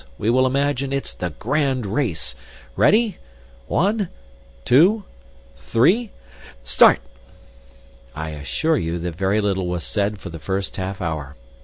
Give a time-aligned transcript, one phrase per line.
[0.17, 2.33] We will imagine it's the grand race.
[2.75, 3.19] Ready!
[3.67, 4.09] One,
[4.65, 5.03] two,
[5.57, 6.09] three,
[6.63, 7.01] start!"
[8.15, 11.35] I assure you that very little was said for the first half hour.